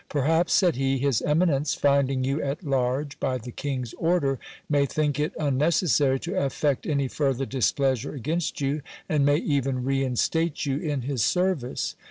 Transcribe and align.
Perhaps, 0.09 0.53
said 0.53 0.77
he, 0.77 0.97
his 0.97 1.21
eminence, 1.21 1.75
finding 1.75 2.23
you 2.23 2.41
at 2.41 2.63
large 2.63 3.19
by 3.19 3.37
the 3.37 3.51
king's 3.51 3.93
order, 3.99 4.39
may 4.67 4.87
think 4.87 5.19
it 5.19 5.31
unnecessary 5.37 6.19
to 6.21 6.43
affect 6.43 6.87
any 6.87 7.07
further 7.07 7.45
displeasure 7.45 8.11
against 8.15 8.61
you, 8.61 8.81
and 9.07 9.23
may 9.27 9.37
even 9.37 9.83
reinstate 9.83 10.65
you 10.65 10.79
in 10.79 11.01
his 11.03 11.23
service. 11.23 11.95